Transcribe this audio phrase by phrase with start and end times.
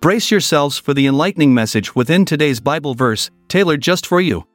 [0.00, 4.46] Brace yourselves for the enlightening message within today's Bible verse, tailored just for you.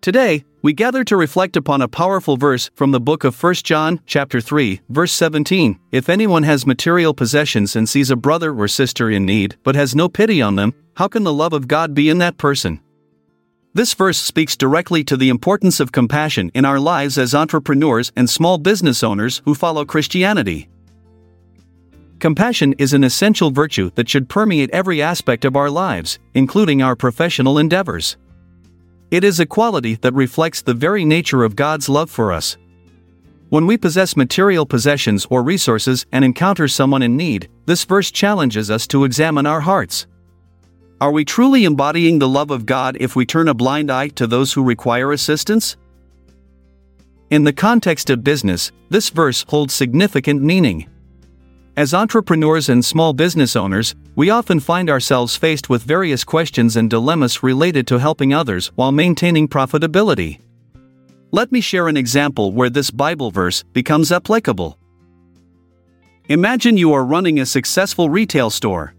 [0.00, 4.00] Today, we gather to reflect upon a powerful verse from the book of 1 John,
[4.04, 5.78] chapter 3, verse 17.
[5.92, 9.94] If anyone has material possessions and sees a brother or sister in need but has
[9.94, 12.80] no pity on them, how can the love of God be in that person?
[13.72, 18.28] This verse speaks directly to the importance of compassion in our lives as entrepreneurs and
[18.28, 20.68] small business owners who follow Christianity.
[22.22, 26.94] Compassion is an essential virtue that should permeate every aspect of our lives, including our
[26.94, 28.16] professional endeavors.
[29.10, 32.56] It is a quality that reflects the very nature of God's love for us.
[33.48, 38.70] When we possess material possessions or resources and encounter someone in need, this verse challenges
[38.70, 40.06] us to examine our hearts.
[41.00, 44.28] Are we truly embodying the love of God if we turn a blind eye to
[44.28, 45.76] those who require assistance?
[47.30, 50.86] In the context of business, this verse holds significant meaning.
[51.74, 56.90] As entrepreneurs and small business owners, we often find ourselves faced with various questions and
[56.90, 60.40] dilemmas related to helping others while maintaining profitability.
[61.30, 64.78] Let me share an example where this Bible verse becomes applicable.
[66.28, 68.92] Imagine you are running a successful retail store.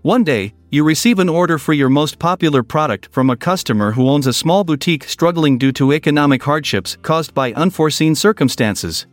[0.00, 4.08] One day, you receive an order for your most popular product from a customer who
[4.08, 9.06] owns a small boutique struggling due to economic hardships caused by unforeseen circumstances.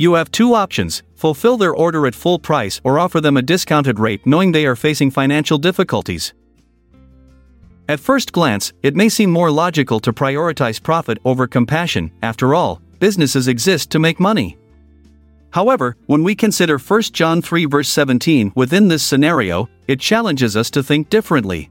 [0.00, 3.98] You have two options fulfill their order at full price or offer them a discounted
[3.98, 6.32] rate knowing they are facing financial difficulties.
[7.88, 12.80] At first glance, it may seem more logical to prioritize profit over compassion, after all,
[13.00, 14.56] businesses exist to make money.
[15.50, 20.70] However, when we consider 1 John 3 verse 17 within this scenario, it challenges us
[20.70, 21.70] to think differently.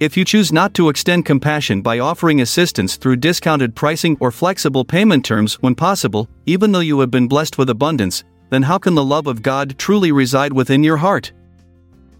[0.00, 4.84] If you choose not to extend compassion by offering assistance through discounted pricing or flexible
[4.84, 8.96] payment terms when possible, even though you have been blessed with abundance, then how can
[8.96, 11.32] the love of God truly reside within your heart?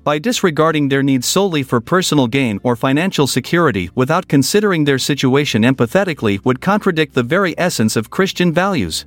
[0.05, 5.63] By disregarding their needs solely for personal gain or financial security without considering their situation
[5.63, 9.05] empathetically would contradict the very essence of Christian values.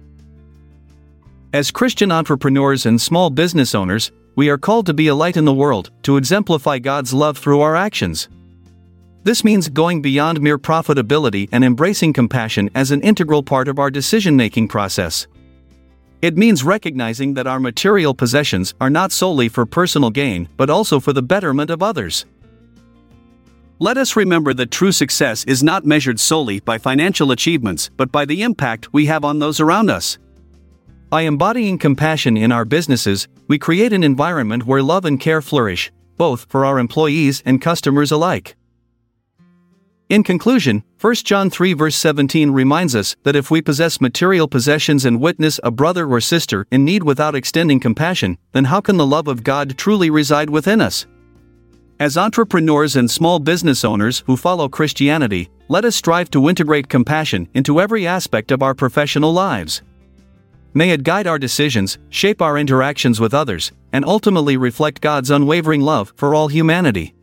[1.54, 5.46] As Christian entrepreneurs and small business owners, we are called to be a light in
[5.46, 8.28] the world, to exemplify God's love through our actions.
[9.28, 13.92] This means going beyond mere profitability and embracing compassion as an integral part of our
[13.92, 15.28] decision making process.
[16.22, 21.02] It means recognizing that our material possessions are not solely for personal gain, but also
[21.02, 22.26] for the betterment of others.
[23.80, 28.24] Let us remember that true success is not measured solely by financial achievements, but by
[28.24, 30.18] the impact we have on those around us.
[31.10, 35.92] By embodying compassion in our businesses, we create an environment where love and care flourish,
[36.16, 38.56] both for our employees and customers alike.
[40.10, 45.04] In conclusion, 1 John 3 verse 17 reminds us that if we possess material possessions
[45.04, 49.06] and witness a brother or sister in need without extending compassion, then how can the
[49.06, 51.06] love of God truly reside within us?
[52.00, 57.50] As entrepreneurs and small business owners who follow Christianity, let us strive to integrate compassion
[57.54, 59.82] into every aspect of our professional lives.
[60.74, 65.82] May it guide our decisions, shape our interactions with others, and ultimately reflect God's unwavering
[65.82, 67.14] love for all humanity.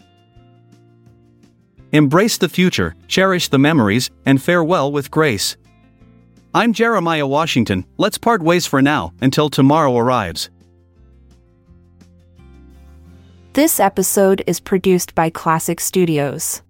[1.95, 5.57] Embrace the future, cherish the memories, and farewell with grace.
[6.53, 10.51] I'm Jeremiah Washington, let's part ways for now until tomorrow arrives.
[13.53, 16.64] This episode is produced by Classic Studios.